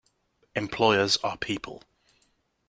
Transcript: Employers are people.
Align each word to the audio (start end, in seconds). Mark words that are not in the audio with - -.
Employers 0.55 1.17
are 1.17 1.37
people. 1.37 1.83